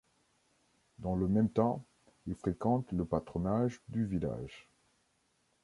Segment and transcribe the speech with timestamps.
[0.97, 1.85] Dans le même temps,
[2.25, 4.67] il fréquente le patronage du village.